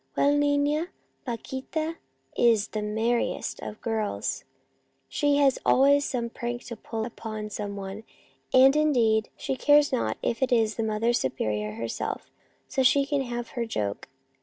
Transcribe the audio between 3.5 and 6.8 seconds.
of girls! She has always some prank to